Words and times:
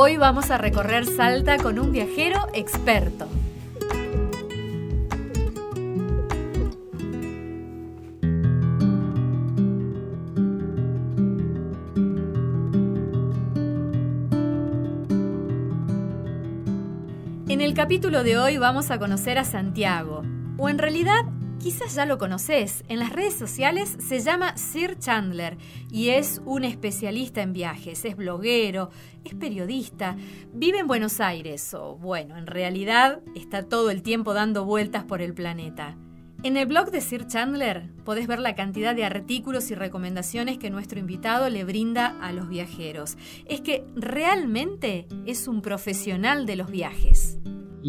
Hoy 0.00 0.16
vamos 0.16 0.52
a 0.52 0.58
recorrer 0.58 1.06
Salta 1.06 1.56
con 1.56 1.76
un 1.80 1.90
viajero 1.90 2.46
experto. 2.54 3.26
En 17.48 17.60
el 17.60 17.74
capítulo 17.74 18.22
de 18.22 18.38
hoy 18.38 18.56
vamos 18.56 18.92
a 18.92 19.00
conocer 19.00 19.36
a 19.36 19.42
Santiago, 19.42 20.22
o 20.58 20.68
en 20.68 20.78
realidad 20.78 21.24
Quizás 21.68 21.94
ya 21.96 22.06
lo 22.06 22.16
conoces. 22.16 22.82
En 22.88 22.98
las 22.98 23.12
redes 23.12 23.34
sociales 23.34 23.98
se 24.00 24.20
llama 24.20 24.56
Sir 24.56 24.98
Chandler 24.98 25.58
y 25.90 26.08
es 26.08 26.40
un 26.46 26.64
especialista 26.64 27.42
en 27.42 27.52
viajes. 27.52 28.06
Es 28.06 28.16
bloguero, 28.16 28.88
es 29.22 29.34
periodista, 29.34 30.16
vive 30.54 30.78
en 30.78 30.86
Buenos 30.86 31.20
Aires 31.20 31.74
o 31.74 31.96
bueno, 31.96 32.38
en 32.38 32.46
realidad 32.46 33.20
está 33.34 33.64
todo 33.64 33.90
el 33.90 34.02
tiempo 34.02 34.32
dando 34.32 34.64
vueltas 34.64 35.04
por 35.04 35.20
el 35.20 35.34
planeta. 35.34 35.98
En 36.42 36.56
el 36.56 36.64
blog 36.64 36.90
de 36.90 37.02
Sir 37.02 37.26
Chandler 37.26 37.90
podés 38.02 38.26
ver 38.26 38.38
la 38.38 38.54
cantidad 38.54 38.94
de 38.94 39.04
artículos 39.04 39.70
y 39.70 39.74
recomendaciones 39.74 40.56
que 40.56 40.70
nuestro 40.70 40.98
invitado 40.98 41.50
le 41.50 41.64
brinda 41.64 42.16
a 42.22 42.32
los 42.32 42.48
viajeros. 42.48 43.18
Es 43.44 43.60
que 43.60 43.84
realmente 43.94 45.06
es 45.26 45.46
un 45.46 45.60
profesional 45.60 46.46
de 46.46 46.56
los 46.56 46.70
viajes. 46.70 47.36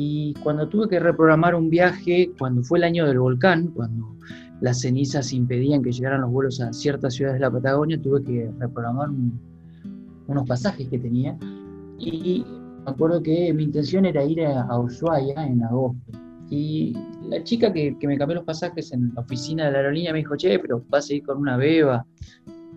Y 0.01 0.33
cuando 0.43 0.69
tuve 0.69 0.87
que 0.87 0.97
reprogramar 0.97 1.55
un 1.55 1.69
viaje, 1.69 2.31
cuando 2.39 2.63
fue 2.63 2.77
el 2.77 2.85
año 2.85 3.05
del 3.05 3.19
volcán, 3.19 3.67
cuando 3.67 4.15
las 4.61 4.79
cenizas 4.79 5.33
impedían 5.33 5.83
que 5.83 5.91
llegaran 5.91 6.21
los 6.21 6.31
vuelos 6.31 6.61
a 6.61 6.71
ciertas 6.71 7.15
ciudades 7.15 7.41
de 7.41 7.45
la 7.45 7.51
Patagonia, 7.51 8.01
tuve 8.01 8.23
que 8.23 8.49
reprogramar 8.59 9.09
unos 10.27 10.47
pasajes 10.47 10.87
que 10.87 10.99
tenía. 10.99 11.37
Y 11.97 12.45
me 12.85 12.91
acuerdo 12.91 13.21
que 13.21 13.53
mi 13.53 13.63
intención 13.65 14.05
era 14.05 14.23
ir 14.23 14.45
a, 14.45 14.79
Ushuaia 14.79 15.45
en 15.45 15.63
agosto. 15.65 15.99
Y 16.49 16.95
la 17.27 17.43
chica 17.43 17.73
que, 17.73 17.93
me 18.01 18.17
cambió 18.17 18.35
los 18.35 18.45
pasajes 18.45 18.93
en 18.93 19.11
la 19.13 19.19
oficina 19.19 19.65
de 19.65 19.71
la 19.73 19.77
aerolínea 19.79 20.13
me 20.13 20.19
dijo, 20.19 20.37
che, 20.37 20.59
pero 20.59 20.81
vas 20.87 21.09
a 21.09 21.13
ir 21.13 21.23
con 21.23 21.39
una 21.39 21.57
beba 21.57 22.05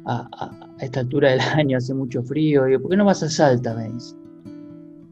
a, 0.07 0.29
a, 0.41 0.51
esta 0.81 0.99
altura 0.99 1.31
del 1.31 1.41
año, 1.55 1.77
hace 1.77 1.95
mucho 1.95 2.21
frío. 2.25 2.69
Y 2.69 2.77
¿por 2.79 2.91
qué 2.91 2.97
no 2.97 3.05
vas 3.05 3.23
a 3.23 3.29
Salta? 3.29 3.75
Me 3.77 3.93
dice. 3.93 4.22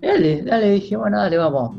Dale, 0.00 0.42
dale, 0.42 0.70
dije, 0.70 0.96
bueno, 0.96 1.18
dale, 1.18 1.36
vamos. 1.36 1.76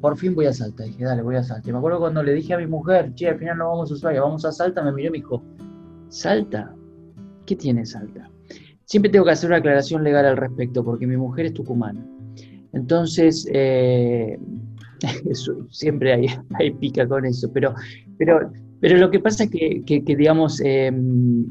Por 0.00 0.16
fin 0.16 0.34
voy 0.34 0.46
a 0.46 0.52
Salta. 0.52 0.84
Dije, 0.84 1.04
dale, 1.04 1.22
voy 1.22 1.36
a 1.36 1.42
Salta. 1.42 1.68
Y 1.68 1.72
me 1.72 1.78
acuerdo 1.78 1.98
cuando 1.98 2.22
le 2.22 2.32
dije 2.32 2.54
a 2.54 2.58
mi 2.58 2.66
mujer, 2.66 3.14
che, 3.14 3.28
al 3.28 3.38
final 3.38 3.58
no 3.58 3.68
vamos 3.68 3.90
a 3.90 3.94
Ushuaia, 3.94 4.22
vamos 4.22 4.44
a 4.44 4.52
Salta, 4.52 4.82
me 4.82 4.92
miró 4.92 5.08
y 5.08 5.10
me 5.12 5.18
dijo, 5.18 5.42
¿Salta? 6.08 6.74
¿Qué 7.46 7.56
tiene 7.56 7.84
Salta? 7.84 8.30
Siempre 8.84 9.10
tengo 9.10 9.24
que 9.24 9.32
hacer 9.32 9.50
una 9.50 9.58
aclaración 9.58 10.02
legal 10.02 10.24
al 10.24 10.36
respecto, 10.36 10.84
porque 10.84 11.06
mi 11.06 11.16
mujer 11.16 11.46
es 11.46 11.54
tucumana. 11.54 12.04
Entonces, 12.72 13.46
eh, 13.52 14.38
siempre 15.70 16.12
hay, 16.12 16.26
hay, 16.58 16.70
pica 16.72 17.06
con 17.06 17.24
eso, 17.24 17.50
pero, 17.52 17.74
pero, 18.18 18.50
pero 18.80 18.96
lo 18.96 19.10
que 19.10 19.20
pasa 19.20 19.44
es 19.44 19.50
que, 19.50 19.82
que, 19.84 20.00
digamos, 20.16 20.60
em, 20.64 21.46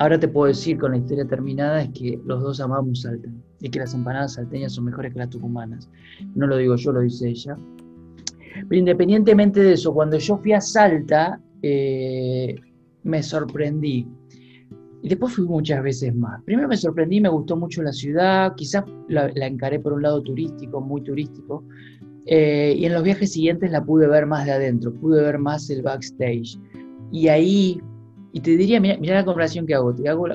ahora 0.00 0.18
te 0.18 0.28
puedo 0.28 0.46
decir 0.46 0.78
con 0.78 0.92
la 0.92 0.96
historia 0.96 1.26
terminada, 1.26 1.82
es 1.82 1.90
que 1.90 2.18
los 2.24 2.42
dos 2.42 2.58
amamos 2.60 3.02
Salta 3.02 3.28
y 3.60 3.68
que 3.68 3.78
las 3.78 3.92
empanadas 3.92 4.34
salteñas 4.34 4.72
son 4.72 4.86
mejores 4.86 5.12
que 5.12 5.18
las 5.18 5.28
tucumanas. 5.28 5.90
No 6.34 6.46
lo 6.46 6.56
digo 6.56 6.74
yo, 6.76 6.92
lo 6.92 7.00
dice 7.00 7.28
ella. 7.28 7.54
Pero 8.66 8.78
independientemente 8.78 9.62
de 9.62 9.74
eso, 9.74 9.92
cuando 9.92 10.16
yo 10.16 10.38
fui 10.38 10.54
a 10.54 10.60
Salta, 10.62 11.38
eh, 11.60 12.56
me 13.02 13.22
sorprendí. 13.22 14.08
Y 15.02 15.08
después 15.10 15.34
fui 15.34 15.44
muchas 15.44 15.82
veces 15.82 16.14
más. 16.14 16.42
Primero 16.44 16.66
me 16.66 16.78
sorprendí, 16.78 17.20
me 17.20 17.28
gustó 17.28 17.56
mucho 17.58 17.82
la 17.82 17.92
ciudad, 17.92 18.54
quizás 18.56 18.84
la, 19.08 19.28
encaré 19.46 19.80
por 19.80 19.92
un 19.92 20.00
lado 20.00 20.22
turístico, 20.22 20.80
muy 20.80 21.02
turístico, 21.02 21.62
eh, 22.24 22.74
y 22.74 22.86
en 22.86 22.94
los 22.94 23.02
viajes 23.02 23.32
siguientes 23.32 23.70
la 23.70 23.84
pude 23.84 24.06
ver 24.06 24.24
más 24.24 24.46
de 24.46 24.52
adentro, 24.52 24.94
pude 24.94 25.22
ver 25.22 25.38
más 25.38 25.68
el 25.68 25.82
backstage. 25.82 26.58
Y 27.12 27.28
ahí 27.28 27.82
y 28.32 28.40
te 28.40 28.56
diría, 28.56 28.80
mira, 28.80 28.96
la 29.14 29.24
comparación 29.24 29.66
que 29.66 29.74
hago, 29.74 29.94
te 29.94 30.08
hago 30.08 30.26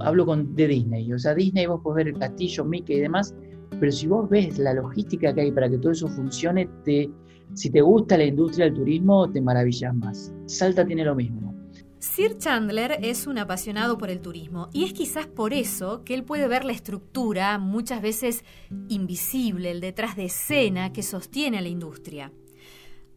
hablo 0.00 0.26
con, 0.26 0.54
de 0.54 0.66
Disney, 0.66 1.12
o 1.12 1.18
sea, 1.18 1.34
Disney 1.34 1.66
vos 1.66 1.80
podés 1.82 2.04
ver 2.04 2.14
el 2.14 2.18
castillo, 2.20 2.64
Mickey 2.64 2.96
y 2.96 3.00
demás, 3.00 3.34
pero 3.78 3.92
si 3.92 4.06
vos 4.06 4.28
ves 4.28 4.58
la 4.58 4.74
logística 4.74 5.32
que 5.32 5.42
hay 5.42 5.52
para 5.52 5.68
que 5.68 5.78
todo 5.78 5.92
eso 5.92 6.08
funcione, 6.08 6.68
te, 6.84 7.10
si 7.54 7.70
te 7.70 7.80
gusta 7.80 8.18
la 8.18 8.24
industria 8.24 8.66
del 8.66 8.74
turismo, 8.74 9.30
te 9.30 9.40
maravillas 9.40 9.94
más. 9.94 10.32
Salta 10.46 10.84
tiene 10.84 11.04
lo 11.04 11.14
mismo. 11.14 11.54
Sir 12.00 12.38
Chandler 12.38 12.98
es 13.02 13.26
un 13.26 13.38
apasionado 13.38 13.98
por 13.98 14.10
el 14.10 14.20
turismo 14.20 14.68
y 14.72 14.84
es 14.84 14.92
quizás 14.92 15.26
por 15.26 15.52
eso 15.52 16.04
que 16.04 16.14
él 16.14 16.24
puede 16.24 16.46
ver 16.46 16.64
la 16.64 16.72
estructura, 16.72 17.58
muchas 17.58 18.02
veces 18.02 18.44
invisible, 18.88 19.72
el 19.72 19.80
detrás 19.80 20.14
de 20.14 20.26
escena 20.26 20.92
que 20.92 21.02
sostiene 21.02 21.58
a 21.58 21.60
la 21.60 21.68
industria. 21.68 22.32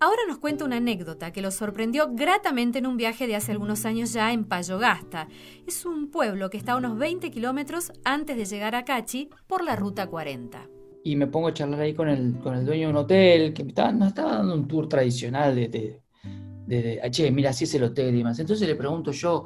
Ahora 0.03 0.23
nos 0.27 0.39
cuenta 0.39 0.65
una 0.65 0.77
anécdota 0.77 1.31
que 1.31 1.43
lo 1.43 1.51
sorprendió 1.51 2.09
gratamente 2.11 2.79
en 2.79 2.87
un 2.87 2.97
viaje 2.97 3.27
de 3.27 3.35
hace 3.35 3.51
algunos 3.51 3.85
años 3.85 4.11
ya 4.11 4.33
en 4.33 4.45
Payogasta. 4.45 5.27
Es 5.67 5.85
un 5.85 6.09
pueblo 6.09 6.49
que 6.49 6.57
está 6.57 6.71
a 6.71 6.77
unos 6.77 6.97
20 6.97 7.29
kilómetros 7.29 7.91
antes 8.03 8.35
de 8.35 8.45
llegar 8.45 8.73
a 8.73 8.83
Cachi 8.83 9.29
por 9.45 9.63
la 9.63 9.75
ruta 9.75 10.07
40. 10.07 10.67
Y 11.03 11.15
me 11.15 11.27
pongo 11.27 11.49
a 11.49 11.53
charlar 11.53 11.81
ahí 11.81 11.93
con 11.93 12.09
el, 12.09 12.39
con 12.39 12.55
el 12.55 12.65
dueño 12.65 12.87
de 12.87 12.93
un 12.93 12.97
hotel 12.97 13.53
que 13.53 13.61
estaba, 13.61 13.91
nos 13.91 14.07
estaba 14.07 14.37
dando 14.37 14.55
un 14.55 14.67
tour 14.67 14.89
tradicional 14.89 15.53
de, 15.53 15.67
de, 15.67 16.01
de, 16.65 16.99
ah, 17.03 17.11
che, 17.11 17.29
mira, 17.29 17.51
así 17.51 17.65
es 17.65 17.75
el 17.75 17.83
hotel 17.83 18.15
y 18.15 18.17
demás. 18.17 18.39
Entonces 18.39 18.67
le 18.67 18.73
pregunto 18.73 19.11
yo, 19.11 19.45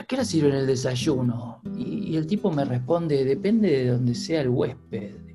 ¿a 0.00 0.04
qué 0.04 0.14
hora 0.14 0.24
sirven 0.24 0.54
el 0.54 0.68
desayuno? 0.68 1.60
Y, 1.76 2.12
y 2.12 2.16
el 2.16 2.28
tipo 2.28 2.52
me 2.52 2.64
responde, 2.64 3.24
depende 3.24 3.70
de 3.70 3.86
donde 3.88 4.14
sea 4.14 4.42
el 4.42 4.50
huésped 4.50 5.32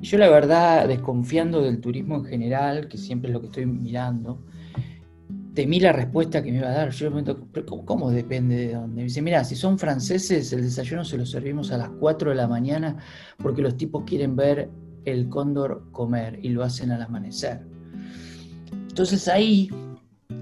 yo 0.00 0.18
la 0.18 0.28
verdad, 0.28 0.88
desconfiando 0.88 1.62
del 1.62 1.80
turismo 1.80 2.16
en 2.16 2.24
general, 2.24 2.88
que 2.88 2.98
siempre 2.98 3.30
es 3.30 3.34
lo 3.34 3.40
que 3.40 3.46
estoy 3.46 3.66
mirando, 3.66 4.42
temí 5.54 5.80
la 5.80 5.92
respuesta 5.92 6.42
que 6.42 6.52
me 6.52 6.58
iba 6.58 6.68
a 6.68 6.72
dar. 6.72 6.90
Yo 6.90 7.10
me 7.10 7.22
pregunto, 7.22 7.84
¿cómo, 7.84 8.10
depende 8.10 8.56
de 8.56 8.74
dónde? 8.74 8.96
Me 8.96 9.02
dice, 9.04 9.22
mira, 9.22 9.42
si 9.42 9.56
son 9.56 9.78
franceses, 9.78 10.52
el 10.52 10.62
desayuno 10.62 11.04
se 11.04 11.16
lo 11.16 11.26
servimos 11.26 11.72
a 11.72 11.78
las 11.78 11.88
4 11.88 12.30
de 12.30 12.36
la 12.36 12.46
mañana 12.46 12.98
porque 13.38 13.62
los 13.62 13.76
tipos 13.76 14.04
quieren 14.04 14.36
ver 14.36 14.70
el 15.06 15.28
cóndor 15.28 15.90
comer 15.92 16.38
y 16.42 16.50
lo 16.50 16.62
hacen 16.62 16.90
al 16.90 17.02
amanecer. 17.02 17.62
Entonces 18.88 19.28
ahí 19.28 19.70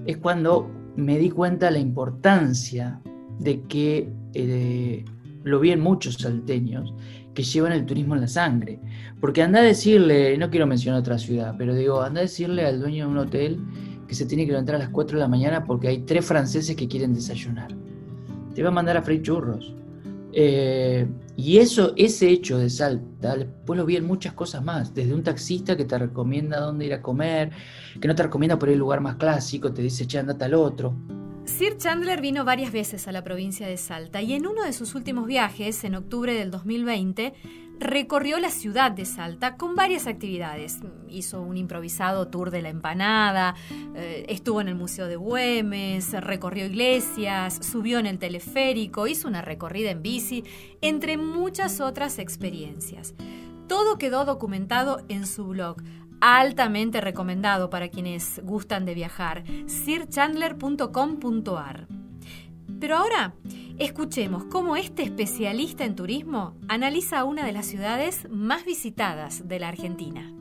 es 0.05 0.17
cuando 0.17 0.69
me 0.95 1.17
di 1.17 1.29
cuenta 1.29 1.71
la 1.71 1.79
importancia 1.79 3.01
de 3.39 3.61
que 3.63 4.09
eh, 4.33 5.05
lo 5.43 5.59
vi 5.59 5.71
en 5.71 5.79
muchos 5.79 6.15
salteños 6.15 6.93
que 7.35 7.43
llevan 7.43 7.73
el 7.73 7.85
turismo 7.85 8.15
en 8.15 8.21
la 8.21 8.27
sangre. 8.27 8.79
Porque 9.21 9.43
anda 9.43 9.59
a 9.59 9.63
decirle, 9.63 10.35
no 10.39 10.49
quiero 10.49 10.65
mencionar 10.65 11.01
otra 11.01 11.19
ciudad, 11.19 11.53
pero 11.57 11.75
digo, 11.75 12.01
anda 12.01 12.21
a 12.21 12.23
decirle 12.23 12.65
al 12.65 12.79
dueño 12.79 13.05
de 13.05 13.11
un 13.11 13.17
hotel 13.19 13.59
que 14.07 14.15
se 14.15 14.25
tiene 14.25 14.45
que 14.45 14.51
levantar 14.51 14.75
a 14.75 14.79
las 14.79 14.89
4 14.89 15.17
de 15.17 15.21
la 15.21 15.27
mañana 15.27 15.63
porque 15.63 15.87
hay 15.87 15.99
tres 15.99 16.25
franceses 16.25 16.75
que 16.75 16.87
quieren 16.87 17.13
desayunar. 17.13 17.75
Te 18.55 18.63
va 18.63 18.69
a 18.69 18.71
mandar 18.71 18.97
a 18.97 19.03
freír 19.03 19.21
churros. 19.21 19.75
Eh, 20.31 21.07
y 21.37 21.57
eso, 21.57 21.93
ese 21.95 22.29
hecho 22.29 22.57
de 22.57 22.69
Salta, 22.69 23.35
después 23.35 23.77
lo 23.77 23.85
vi 23.85 23.95
en 23.95 24.05
muchas 24.05 24.33
cosas 24.33 24.63
más, 24.63 24.93
desde 24.93 25.13
un 25.13 25.23
taxista 25.23 25.77
que 25.77 25.85
te 25.85 25.97
recomienda 25.97 26.59
dónde 26.59 26.85
ir 26.85 26.93
a 26.93 27.01
comer, 27.01 27.51
que 27.99 28.07
no 28.07 28.15
te 28.15 28.23
recomienda 28.23 28.59
por 28.59 28.69
el 28.69 28.79
lugar 28.79 29.01
más 29.01 29.15
clásico, 29.15 29.73
te 29.73 29.81
dice, 29.81 30.07
che, 30.07 30.19
andate 30.19 30.45
al 30.45 30.53
otro. 30.53 30.93
Sir 31.45 31.77
Chandler 31.77 32.21
vino 32.21 32.43
varias 32.43 32.71
veces 32.71 33.07
a 33.07 33.11
la 33.11 33.23
provincia 33.23 33.67
de 33.67 33.77
Salta 33.77 34.21
y 34.21 34.33
en 34.33 34.47
uno 34.47 34.63
de 34.63 34.73
sus 34.73 34.95
últimos 34.95 35.27
viajes, 35.27 35.83
en 35.83 35.95
octubre 35.95 36.33
del 36.33 36.49
2020, 36.49 37.33
recorrió 37.79 38.39
la 38.39 38.49
ciudad 38.49 38.91
de 38.91 39.05
Salta 39.05 39.55
con 39.55 39.75
varias 39.75 40.07
actividades. 40.07 40.79
Hizo 41.07 41.41
un 41.41 41.55
improvisado 41.55 42.27
tour 42.29 42.49
de 42.49 42.63
la 42.63 42.69
empanada, 42.69 43.55
eh, 43.95 44.25
estuvo 44.27 44.59
en 44.59 44.69
el 44.69 44.75
Museo 44.75 45.07
de 45.07 45.17
Güemes, 45.17 46.13
recorrió 46.13 46.65
iglesias, 46.65 47.59
subió 47.61 47.99
en 47.99 48.07
el 48.07 48.17
teleférico, 48.17 49.05
hizo 49.07 49.27
una 49.27 49.43
recorrida 49.43 49.91
en 49.91 50.01
bici, 50.01 50.43
entre 50.81 51.17
muchas 51.17 51.79
otras 51.79 52.17
experiencias. 52.17 53.13
Todo 53.67 53.97
quedó 53.97 54.25
documentado 54.25 55.03
en 55.09 55.25
su 55.25 55.45
blog 55.47 55.77
altamente 56.21 57.01
recomendado 57.01 57.69
para 57.69 57.89
quienes 57.89 58.39
gustan 58.43 58.85
de 58.85 58.93
viajar, 58.93 59.43
sirchandler.com.ar. 59.67 61.87
Pero 62.79 62.97
ahora, 62.97 63.33
Escuchemos 63.77 64.45
cómo 64.45 64.77
este 64.77 65.03
especialista 65.03 65.83
en 65.83 65.95
turismo 65.95 66.55
analiza 66.69 67.25
una 67.25 67.45
de 67.45 67.51
las 67.51 67.65
ciudades 67.65 68.25
más 68.29 68.63
visitadas 68.63 69.49
de 69.49 69.59
la 69.59 69.67
Argentina. 69.67 70.31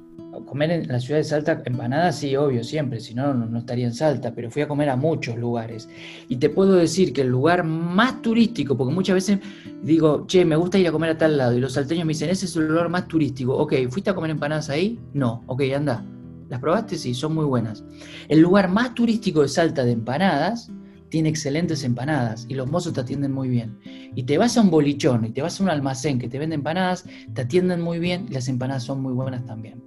Comer 0.46 0.70
en 0.70 0.88
la 0.88 1.00
ciudad 1.00 1.18
de 1.18 1.24
Salta 1.24 1.62
empanadas, 1.64 2.18
sí, 2.18 2.34
obvio, 2.36 2.64
siempre, 2.64 3.00
si 3.00 3.14
no, 3.14 3.34
no 3.34 3.58
estaría 3.58 3.86
en 3.86 3.94
Salta, 3.94 4.32
pero 4.34 4.50
fui 4.50 4.62
a 4.62 4.68
comer 4.68 4.88
a 4.88 4.96
muchos 4.96 5.36
lugares. 5.36 5.88
Y 6.28 6.36
te 6.36 6.50
puedo 6.50 6.74
decir 6.74 7.12
que 7.12 7.22
el 7.22 7.28
lugar 7.28 7.64
más 7.64 8.22
turístico, 8.22 8.76
porque 8.76 8.94
muchas 8.94 9.14
veces 9.14 9.38
digo, 9.82 10.26
che, 10.26 10.44
me 10.44 10.56
gusta 10.56 10.78
ir 10.78 10.88
a 10.88 10.92
comer 10.92 11.10
a 11.10 11.18
tal 11.18 11.36
lado, 11.36 11.56
y 11.56 11.60
los 11.60 11.74
salteños 11.74 12.06
me 12.06 12.12
dicen, 12.12 12.30
ese 12.30 12.46
es 12.46 12.56
el 12.56 12.68
lugar 12.68 12.88
más 12.88 13.06
turístico. 13.08 13.56
Ok, 13.56 13.74
¿fuiste 13.90 14.10
a 14.10 14.14
comer 14.14 14.30
empanadas 14.30 14.70
ahí? 14.70 14.98
No, 15.12 15.42
ok, 15.46 15.62
anda. 15.74 16.04
¿Las 16.48 16.60
probaste? 16.60 16.96
Sí, 16.96 17.14
son 17.14 17.34
muy 17.34 17.44
buenas. 17.44 17.84
El 18.28 18.40
lugar 18.40 18.68
más 18.68 18.94
turístico 18.94 19.42
de 19.42 19.48
Salta 19.48 19.84
de 19.84 19.92
empanadas 19.92 20.70
tiene 21.14 21.28
excelentes 21.28 21.84
empanadas 21.84 22.44
y 22.48 22.54
los 22.54 22.68
mozos 22.68 22.92
te 22.92 23.02
atienden 23.02 23.30
muy 23.30 23.48
bien. 23.48 23.78
Y 24.16 24.24
te 24.24 24.36
vas 24.36 24.56
a 24.56 24.62
un 24.62 24.68
bolichón 24.68 25.24
y 25.24 25.30
te 25.30 25.42
vas 25.42 25.60
a 25.60 25.62
un 25.62 25.70
almacén 25.70 26.18
que 26.18 26.28
te 26.28 26.40
vende 26.40 26.56
empanadas, 26.56 27.04
te 27.32 27.42
atienden 27.42 27.82
muy 27.82 28.00
bien 28.00 28.26
y 28.28 28.32
las 28.32 28.48
empanadas 28.48 28.82
son 28.82 29.00
muy 29.00 29.12
buenas 29.12 29.46
también. 29.46 29.80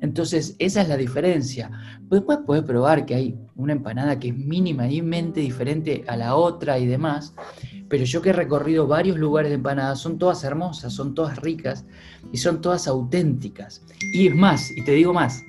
Entonces, 0.00 0.56
esa 0.58 0.80
es 0.80 0.88
la 0.88 0.96
diferencia. 0.96 1.70
Después 2.08 2.38
puedes 2.46 2.64
probar 2.64 3.04
que 3.04 3.14
hay 3.14 3.38
una 3.56 3.74
empanada 3.74 4.18
que 4.18 4.28
es 4.28 4.34
mínimamente 4.34 5.40
diferente 5.40 6.02
a 6.08 6.16
la 6.16 6.34
otra 6.34 6.78
y 6.78 6.86
demás, 6.86 7.34
pero 7.90 8.04
yo 8.04 8.22
que 8.22 8.30
he 8.30 8.32
recorrido 8.32 8.86
varios 8.86 9.18
lugares 9.18 9.50
de 9.50 9.56
empanadas, 9.56 9.98
son 9.98 10.16
todas 10.16 10.42
hermosas, 10.44 10.94
son 10.94 11.12
todas 11.14 11.36
ricas 11.40 11.84
y 12.32 12.38
son 12.38 12.62
todas 12.62 12.88
auténticas. 12.88 13.84
Y 14.14 14.28
es 14.28 14.34
más, 14.34 14.70
y 14.70 14.82
te 14.82 14.92
digo 14.92 15.12
más, 15.12 15.42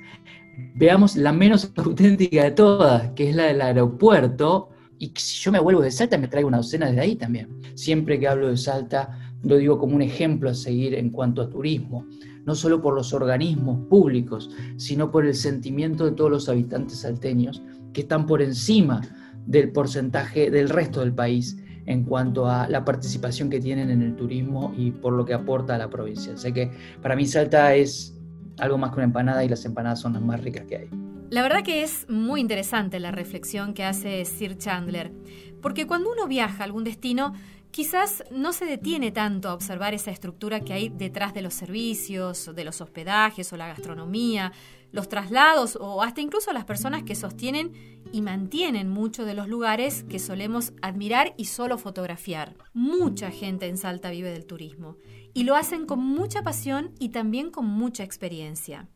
veamos 0.75 1.15
la 1.15 1.31
menos 1.31 1.71
auténtica 1.77 2.43
de 2.43 2.51
todas, 2.51 3.11
que 3.11 3.29
es 3.29 3.35
la 3.37 3.45
del 3.45 3.61
aeropuerto, 3.61 4.70
y 5.01 5.11
si 5.15 5.41
yo 5.41 5.51
me 5.51 5.59
vuelvo 5.59 5.81
de 5.81 5.89
Salta, 5.89 6.15
me 6.19 6.27
traigo 6.27 6.47
una 6.47 6.57
docena 6.57 6.85
desde 6.85 7.01
ahí 7.01 7.15
también. 7.15 7.49
Siempre 7.73 8.19
que 8.19 8.27
hablo 8.27 8.49
de 8.49 8.55
Salta, 8.55 9.17
lo 9.41 9.57
digo 9.57 9.79
como 9.79 9.95
un 9.95 10.03
ejemplo 10.03 10.47
a 10.51 10.53
seguir 10.53 10.93
en 10.93 11.09
cuanto 11.09 11.41
a 11.41 11.49
turismo, 11.49 12.05
no 12.45 12.53
solo 12.53 12.83
por 12.83 12.93
los 12.93 13.11
organismos 13.11 13.87
públicos, 13.87 14.51
sino 14.77 15.09
por 15.09 15.25
el 15.25 15.33
sentimiento 15.33 16.05
de 16.05 16.11
todos 16.11 16.29
los 16.29 16.49
habitantes 16.49 16.99
salteños, 16.99 17.63
que 17.93 18.01
están 18.01 18.27
por 18.27 18.43
encima 18.43 19.01
del 19.47 19.71
porcentaje 19.71 20.51
del 20.51 20.69
resto 20.69 20.99
del 20.99 21.13
país 21.13 21.57
en 21.87 22.03
cuanto 22.03 22.47
a 22.47 22.69
la 22.69 22.85
participación 22.85 23.49
que 23.49 23.59
tienen 23.59 23.89
en 23.89 24.03
el 24.03 24.15
turismo 24.15 24.71
y 24.77 24.91
por 24.91 25.13
lo 25.13 25.25
que 25.25 25.33
aporta 25.33 25.73
a 25.73 25.77
la 25.79 25.89
provincia. 25.89 26.33
Así 26.33 26.53
que 26.53 26.69
para 27.01 27.15
mí 27.15 27.25
Salta 27.25 27.73
es 27.73 28.15
algo 28.59 28.77
más 28.77 28.91
que 28.91 28.97
una 28.97 29.05
empanada 29.05 29.43
y 29.43 29.49
las 29.49 29.65
empanadas 29.65 29.99
son 29.99 30.13
las 30.13 30.21
más 30.21 30.43
ricas 30.43 30.67
que 30.67 30.77
hay. 30.77 31.00
La 31.31 31.41
verdad 31.41 31.63
que 31.63 31.81
es 31.81 32.09
muy 32.09 32.41
interesante 32.41 32.99
la 32.99 33.09
reflexión 33.09 33.73
que 33.73 33.85
hace 33.85 34.25
Sir 34.25 34.57
Chandler, 34.57 35.13
porque 35.61 35.87
cuando 35.87 36.11
uno 36.11 36.27
viaja 36.27 36.61
a 36.61 36.65
algún 36.65 36.83
destino, 36.83 37.33
quizás 37.71 38.25
no 38.31 38.51
se 38.51 38.65
detiene 38.65 39.13
tanto 39.13 39.47
a 39.47 39.53
observar 39.53 39.93
esa 39.93 40.11
estructura 40.11 40.59
que 40.59 40.73
hay 40.73 40.89
detrás 40.89 41.33
de 41.33 41.41
los 41.41 41.53
servicios, 41.53 42.53
de 42.53 42.65
los 42.65 42.81
hospedajes 42.81 43.53
o 43.53 43.55
la 43.55 43.69
gastronomía, 43.69 44.51
los 44.91 45.07
traslados 45.07 45.77
o 45.79 46.03
hasta 46.03 46.19
incluso 46.19 46.51
las 46.51 46.65
personas 46.65 47.03
que 47.03 47.15
sostienen 47.15 47.71
y 48.11 48.21
mantienen 48.21 48.89
muchos 48.89 49.25
de 49.25 49.33
los 49.33 49.47
lugares 49.47 50.03
que 50.03 50.19
solemos 50.19 50.73
admirar 50.81 51.33
y 51.37 51.45
solo 51.45 51.77
fotografiar. 51.77 52.57
Mucha 52.73 53.31
gente 53.31 53.69
en 53.69 53.77
Salta 53.77 54.09
vive 54.09 54.33
del 54.33 54.45
turismo 54.45 54.97
y 55.33 55.45
lo 55.45 55.55
hacen 55.55 55.85
con 55.85 55.99
mucha 55.99 56.43
pasión 56.43 56.93
y 56.99 57.07
también 57.07 57.51
con 57.51 57.65
mucha 57.67 58.03
experiencia. 58.03 58.89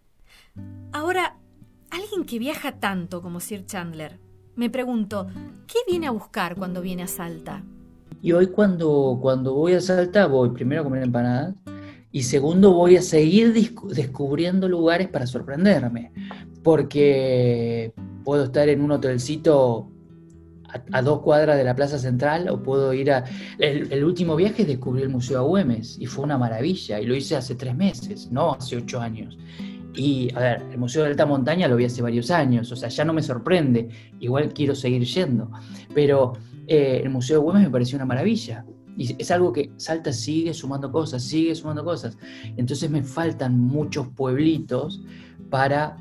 Ahora, 0.91 1.37
Que 2.27 2.39
viaja 2.39 2.79
tanto 2.79 3.21
como 3.21 3.39
Sir 3.39 3.65
Chandler, 3.65 4.19
me 4.55 4.71
pregunto, 4.71 5.27
¿qué 5.67 5.77
viene 5.87 6.07
a 6.07 6.11
buscar 6.11 6.55
cuando 6.55 6.81
viene 6.81 7.03
a 7.03 7.07
Salta? 7.07 7.63
Y 8.19 8.31
hoy 8.31 8.47
cuando, 8.47 9.19
cuando 9.21 9.53
voy 9.53 9.73
a 9.73 9.81
Salta 9.81 10.25
voy 10.25 10.49
primero 10.49 10.81
a 10.81 10.83
comer 10.85 11.03
empanadas 11.03 11.53
y 12.11 12.23
segundo 12.23 12.73
voy 12.73 12.97
a 12.97 13.03
seguir 13.03 13.53
descubriendo 13.53 14.67
lugares 14.67 15.07
para 15.07 15.27
sorprenderme, 15.27 16.11
porque 16.63 17.93
puedo 18.23 18.45
estar 18.45 18.69
en 18.69 18.81
un 18.81 18.93
hotelcito 18.93 19.91
a, 20.91 21.01
dos 21.03 21.21
cuadras 21.21 21.57
de 21.57 21.63
la 21.63 21.75
Plaza 21.75 21.99
Central 21.99 22.49
o 22.49 22.63
puedo 22.63 22.91
ir 22.93 23.11
a... 23.11 23.23
El, 23.59 23.93
el, 23.93 24.03
último 24.03 24.35
viaje 24.35 24.65
descubrí 24.65 25.03
el 25.03 25.09
Museo 25.09 25.39
Agüemes 25.39 25.97
y 25.99 26.07
fue 26.07 26.23
una 26.23 26.39
maravilla 26.39 26.99
y 26.99 27.05
lo 27.05 27.13
hice 27.13 27.35
hace 27.35 27.53
tres 27.53 27.75
meses, 27.75 28.31
no 28.31 28.53
hace 28.53 28.77
ocho 28.77 28.99
años. 28.99 29.37
Y, 29.95 30.33
a 30.35 30.39
ver, 30.39 30.63
el 30.71 30.77
Museo 30.77 31.03
de 31.03 31.09
Alta 31.09 31.25
Montaña 31.25 31.67
lo 31.67 31.75
vi 31.75 31.85
hace 31.85 32.01
varios 32.01 32.29
años, 32.31 32.71
o 32.71 32.75
sea, 32.75 32.89
ya 32.89 33.05
no 33.05 33.13
me 33.13 33.21
sorprende, 33.21 33.87
igual 34.19 34.53
quiero 34.53 34.75
seguir 34.75 35.03
yendo, 35.05 35.49
pero 35.93 36.33
eh, 36.67 37.01
el 37.03 37.09
Museo 37.09 37.39
de 37.39 37.43
Güemes 37.43 37.63
me 37.63 37.69
pareció 37.69 37.95
una 37.97 38.05
maravilla. 38.05 38.65
Y 38.97 39.15
es 39.21 39.29
algo 39.31 39.51
que 39.51 39.71
Salta 39.77 40.13
sigue 40.13 40.53
sumando 40.53 40.91
cosas, 40.91 41.23
sigue 41.23 41.53
sumando 41.53 41.83
cosas. 41.83 42.17
Entonces 42.55 42.89
me 42.89 43.03
faltan 43.03 43.59
muchos 43.59 44.07
pueblitos 44.07 45.01
para 45.49 45.97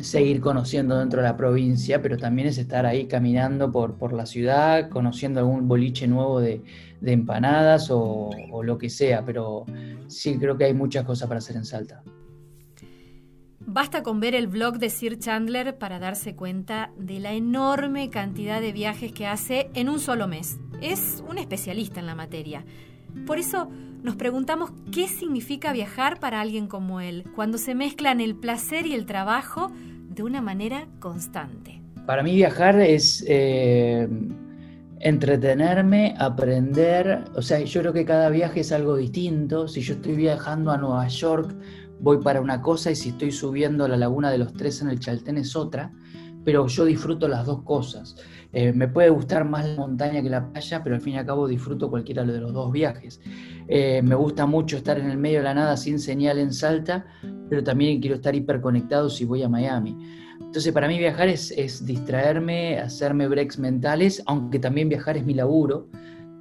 seguir 0.00 0.40
conociendo 0.40 0.98
dentro 0.98 1.20
de 1.20 1.28
la 1.28 1.36
provincia, 1.36 2.02
pero 2.02 2.16
también 2.16 2.48
es 2.48 2.58
estar 2.58 2.86
ahí 2.86 3.06
caminando 3.06 3.70
por, 3.72 3.96
por 3.96 4.12
la 4.12 4.26
ciudad, 4.26 4.88
conociendo 4.88 5.40
algún 5.40 5.68
boliche 5.68 6.06
nuevo 6.06 6.40
de, 6.40 6.62
empanadas 7.02 7.88
o, 7.90 8.30
lo 8.62 8.78
que 8.78 8.90
sea, 8.90 9.24
pero 9.24 9.64
sí 10.08 10.36
creo 10.38 10.56
que 10.56 10.64
hay 10.64 10.74
muchas 10.74 11.04
cosas 11.04 11.28
para 11.28 11.38
hacer 11.38 11.56
en 11.56 11.64
Salta. 11.64 12.02
Basta 13.68 14.04
con 14.04 14.20
ver 14.20 14.36
el 14.36 14.46
blog 14.46 14.78
de 14.78 14.90
Sir 14.90 15.18
Chandler 15.18 15.76
para 15.76 15.98
darse 15.98 16.36
cuenta 16.36 16.92
de 16.96 17.18
la 17.18 17.32
enorme 17.32 18.10
cantidad 18.10 18.60
de 18.60 18.70
viajes 18.70 19.10
que 19.10 19.26
hace 19.26 19.70
en 19.74 19.88
un 19.88 19.98
solo 19.98 20.28
mes. 20.28 20.58
Es 20.80 21.24
un 21.28 21.36
especialista 21.36 21.98
en 21.98 22.06
la 22.06 22.14
materia. 22.14 22.64
Por 23.26 23.40
eso 23.40 23.68
nos 24.04 24.14
preguntamos 24.14 24.70
qué 24.92 25.08
significa 25.08 25.72
viajar 25.72 26.20
para 26.20 26.40
alguien 26.40 26.68
como 26.68 27.00
él, 27.00 27.24
cuando 27.34 27.58
se 27.58 27.74
mezclan 27.74 28.20
el 28.20 28.36
placer 28.36 28.86
y 28.86 28.94
el 28.94 29.04
trabajo 29.04 29.72
de 30.10 30.22
una 30.22 30.40
manera 30.40 30.86
constante. 31.00 31.82
Para 32.06 32.22
mí 32.22 32.36
viajar 32.36 32.80
es 32.80 33.24
eh, 33.26 34.08
entretenerme, 35.00 36.14
aprender, 36.18 37.24
o 37.34 37.42
sea, 37.42 37.58
yo 37.58 37.80
creo 37.80 37.92
que 37.92 38.04
cada 38.04 38.30
viaje 38.30 38.60
es 38.60 38.70
algo 38.70 38.96
distinto. 38.96 39.66
Si 39.66 39.80
yo 39.80 39.94
estoy 39.94 40.14
viajando 40.14 40.70
a 40.70 40.78
Nueva 40.78 41.08
York, 41.08 41.52
voy 42.00 42.18
para 42.18 42.40
una 42.40 42.62
cosa 42.62 42.90
y 42.90 42.96
si 42.96 43.10
estoy 43.10 43.32
subiendo 43.32 43.84
a 43.84 43.88
la 43.88 43.96
laguna 43.96 44.30
de 44.30 44.38
los 44.38 44.52
tres 44.52 44.80
en 44.82 44.88
el 44.88 45.00
Chaltén 45.00 45.38
es 45.38 45.56
otra, 45.56 45.92
pero 46.44 46.66
yo 46.68 46.84
disfruto 46.84 47.26
las 47.26 47.44
dos 47.44 47.62
cosas. 47.62 48.16
Eh, 48.52 48.72
me 48.72 48.86
puede 48.86 49.10
gustar 49.10 49.44
más 49.44 49.66
la 49.66 49.76
montaña 49.76 50.22
que 50.22 50.30
la 50.30 50.52
playa, 50.52 50.82
pero 50.82 50.94
al 50.94 51.00
fin 51.00 51.14
y 51.14 51.18
al 51.18 51.26
cabo 51.26 51.48
disfruto 51.48 51.90
cualquiera 51.90 52.24
de 52.24 52.40
los 52.40 52.52
dos 52.52 52.70
viajes. 52.70 53.20
Eh, 53.68 54.00
me 54.02 54.14
gusta 54.14 54.46
mucho 54.46 54.76
estar 54.76 54.98
en 54.98 55.10
el 55.10 55.18
medio 55.18 55.38
de 55.38 55.44
la 55.44 55.54
nada 55.54 55.76
sin 55.76 55.98
señal 55.98 56.38
en 56.38 56.52
Salta, 56.52 57.04
pero 57.50 57.64
también 57.64 58.00
quiero 58.00 58.16
estar 58.16 58.34
hiperconectado 58.34 59.10
si 59.10 59.24
voy 59.24 59.42
a 59.42 59.48
Miami. 59.48 59.96
Entonces 60.40 60.72
para 60.72 60.86
mí 60.86 60.98
viajar 60.98 61.28
es, 61.28 61.84
distraerme, 61.84 62.78
hacerme 62.78 63.26
breaks 63.26 63.58
mentales, 63.58 64.22
aunque 64.26 64.60
también 64.60 64.88
viajar 64.88 65.16
es 65.16 65.26
mi 65.26 65.34
laburo. 65.34 65.88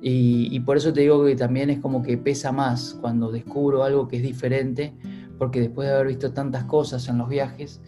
Y, 0.01 0.55
y 0.55 0.59
por 0.59 0.77
eso 0.77 0.93
te 0.93 1.01
digo 1.01 1.25
que 1.25 1.35
también 1.35 1.71
es 1.71 1.79
como 1.79 2.03
que 2.03 2.17
pesa 2.17 2.51
más 2.51 2.95
cuando 3.01 3.31
descubro 3.31 3.83
algo 3.83 4.07
que 4.07 4.17
es 4.17 4.23
diferente 4.23 4.93
porque 5.37 5.59
después 5.59 5.87
de 5.87 5.93
haber 5.93 6.07
visto 6.07 6.33
tantas 6.33 6.65
cosas 6.65 7.07
en 7.07 7.17
los 7.17 7.29
viajes, 7.29 7.81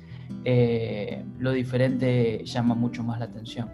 eh, 0.44 1.24
lo 1.40 1.52
diferente 1.52 2.44
llama 2.46 2.76
mucho 2.76 3.04
más 3.04 3.20
la 3.20 3.26
atención. 3.26 3.70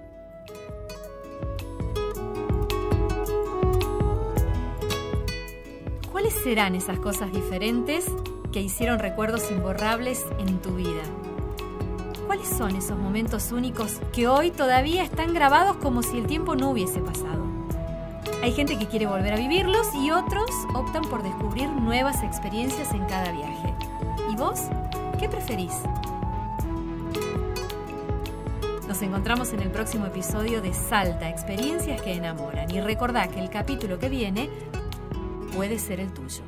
¿Cuáles 6.11 6.33
serán 6.33 6.75
esas 6.75 6.99
cosas 6.99 7.31
diferentes 7.31 8.05
que 8.51 8.61
hicieron 8.61 8.99
recuerdos 8.99 9.51
imborrables 9.51 10.23
en 10.39 10.59
tu 10.61 10.75
vida? 10.75 11.03
¿Cuáles 12.25 12.47
son 12.47 12.75
esos 12.75 12.97
momentos 12.97 13.51
únicos 13.51 13.99
que 14.11 14.27
hoy 14.27 14.51
todavía 14.51 15.03
están 15.03 15.33
grabados 15.33 15.77
como 15.77 16.01
si 16.01 16.17
el 16.17 16.27
tiempo 16.27 16.55
no 16.55 16.69
hubiese 16.71 16.99
pasado? 16.99 17.52
Hay 18.43 18.51
gente 18.51 18.77
que 18.77 18.87
quiere 18.87 19.05
volver 19.05 19.31
a 19.31 19.37
vivirlos 19.37 19.87
y 19.95 20.11
otros 20.11 20.49
optan 20.73 21.03
por 21.03 21.23
descubrir 21.23 21.69
nuevas 21.69 22.23
experiencias 22.23 22.91
en 22.91 23.05
cada 23.05 23.31
viaje. 23.31 23.73
¿Y 24.29 24.35
vos? 24.35 24.63
¿Qué 25.17 25.29
preferís? 25.29 25.71
Nos 28.85 29.01
encontramos 29.01 29.53
en 29.53 29.61
el 29.61 29.71
próximo 29.71 30.07
episodio 30.07 30.61
de 30.61 30.73
Salta, 30.73 31.29
experiencias 31.29 32.01
que 32.01 32.15
enamoran. 32.15 32.69
Y 32.69 32.81
recordá 32.81 33.29
que 33.29 33.39
el 33.39 33.49
capítulo 33.49 33.97
que 33.97 34.09
viene 34.09 34.49
puede 35.55 35.79
ser 35.79 36.01
el 36.01 36.11
tuyo. 36.11 36.43